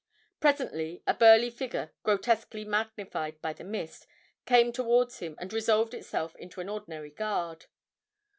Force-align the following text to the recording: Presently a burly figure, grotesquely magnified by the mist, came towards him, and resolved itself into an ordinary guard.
Presently 0.39 1.03
a 1.05 1.13
burly 1.13 1.51
figure, 1.51 1.91
grotesquely 2.01 2.65
magnified 2.65 3.39
by 3.39 3.53
the 3.53 3.63
mist, 3.63 4.07
came 4.47 4.71
towards 4.71 5.19
him, 5.19 5.35
and 5.37 5.53
resolved 5.53 5.93
itself 5.93 6.35
into 6.37 6.59
an 6.59 6.69
ordinary 6.69 7.11
guard. 7.11 7.67